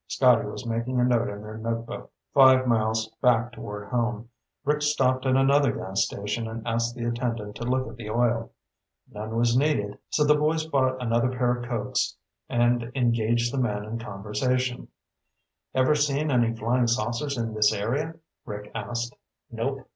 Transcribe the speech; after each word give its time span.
Scotty 0.07 0.47
was 0.49 0.65
making 0.65 0.99
a 0.99 1.03
note 1.03 1.29
in 1.29 1.43
their 1.43 1.59
notebook. 1.59 2.11
Five 2.33 2.65
miles 2.65 3.09
back 3.21 3.51
toward 3.51 3.89
home, 3.89 4.29
Rick 4.65 4.81
stopped 4.81 5.27
at 5.27 5.35
another 5.35 5.71
gas 5.71 6.05
station 6.05 6.47
and 6.47 6.67
asked 6.67 6.95
the 6.95 7.03
attendant 7.05 7.53
to 7.57 7.65
look 7.65 7.87
at 7.87 7.97
the 7.97 8.09
oil. 8.09 8.51
None 9.11 9.35
was 9.35 9.55
needed, 9.55 9.99
so 10.09 10.23
the 10.23 10.33
boys 10.33 10.65
bought 10.65 10.99
another 10.99 11.29
pair 11.29 11.55
of 11.55 11.69
Cokes 11.69 12.15
and 12.49 12.91
engaged 12.95 13.53
the 13.53 13.59
man 13.59 13.85
in 13.85 13.99
conversation. 13.99 14.87
"Ever 15.75 15.93
see 15.93 16.19
any 16.19 16.55
flying 16.55 16.87
saucers 16.87 17.37
in 17.37 17.53
this 17.53 17.71
area?" 17.71 18.15
Rick 18.43 18.71
asked. 18.73 19.15
"Nope. 19.51 19.87